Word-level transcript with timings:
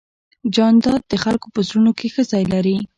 جانداد 0.55 1.01
د 1.07 1.13
خلکو 1.23 1.47
په 1.53 1.59
زړونو 1.67 1.91
کې 1.99 2.07
ښه 2.13 2.23
ځای 2.31 2.43
لري. 2.53 2.77